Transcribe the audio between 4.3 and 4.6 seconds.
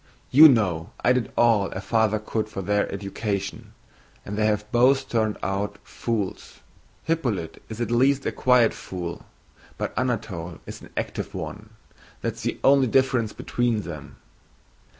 they